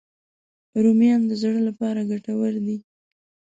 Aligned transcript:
رومیان 0.83 1.21
د 1.27 1.31
زړه 1.41 1.59
لپاره 1.67 2.07
ګټور 2.09 2.53
دي 2.65 2.77